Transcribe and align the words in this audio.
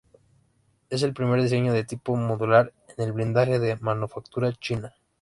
Es 0.89 1.03
el 1.03 1.13
primer 1.13 1.43
diseño 1.43 1.73
de 1.73 1.83
tipo 1.83 2.15
modular 2.15 2.73
en 2.97 3.03
el 3.05 3.11
blindaje 3.11 3.59
de 3.59 3.75
manufactura 3.75 4.51
china. 4.51 4.95